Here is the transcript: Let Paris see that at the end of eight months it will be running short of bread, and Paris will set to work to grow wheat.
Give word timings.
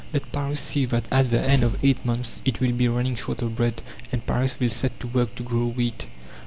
Let 0.13 0.31
Paris 0.31 0.59
see 0.59 0.85
that 0.85 1.05
at 1.11 1.29
the 1.29 1.39
end 1.39 1.61
of 1.61 1.77
eight 1.85 2.03
months 2.03 2.41
it 2.43 2.59
will 2.59 2.71
be 2.71 2.87
running 2.87 3.13
short 3.15 3.43
of 3.43 3.55
bread, 3.55 3.83
and 4.11 4.25
Paris 4.25 4.59
will 4.59 4.71
set 4.71 4.99
to 5.01 5.05
work 5.05 5.35
to 5.35 5.43
grow 5.43 5.67
wheat. 5.67 6.07